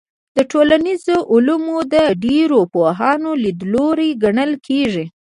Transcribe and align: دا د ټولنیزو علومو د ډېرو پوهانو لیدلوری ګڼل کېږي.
دا 0.35 0.35
د 0.43 0.47
ټولنیزو 0.51 1.17
علومو 1.33 1.77
د 1.93 1.95
ډېرو 2.25 2.59
پوهانو 2.73 3.31
لیدلوری 3.43 4.09
ګڼل 4.23 4.51
کېږي. 4.67 5.05